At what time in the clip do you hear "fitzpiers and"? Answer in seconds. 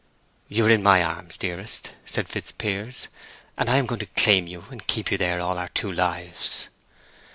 2.27-3.69